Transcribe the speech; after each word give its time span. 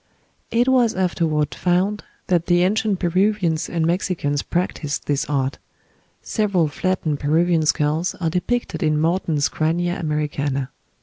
It 0.49 0.67
was 0.67 0.95
afterward 0.95 1.53
found 1.53 2.03
that 2.25 2.47
the 2.47 2.63
ancient 2.63 2.97
Peruvians 2.97 3.69
and 3.69 3.85
Mexicans 3.85 4.41
practised 4.41 5.05
this 5.05 5.29
art: 5.29 5.59
several 6.23 6.67
flattened 6.69 7.19
Peruvian 7.19 7.67
skulls 7.67 8.15
are 8.15 8.31
depicted 8.31 8.81
in 8.81 8.99
Morton's 8.99 9.47
"Crania 9.47 9.99
Americana." 9.99 10.71